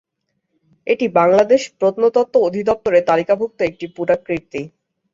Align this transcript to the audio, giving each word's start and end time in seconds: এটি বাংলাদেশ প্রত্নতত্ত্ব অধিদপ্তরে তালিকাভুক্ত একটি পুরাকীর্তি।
এটি 0.87 1.05
বাংলাদেশ 1.19 1.61
প্রত্নতত্ত্ব 1.79 2.35
অধিদপ্তরে 2.47 2.99
তালিকাভুক্ত 3.09 3.59
একটি 3.69 3.85
পুরাকীর্তি। 3.95 4.61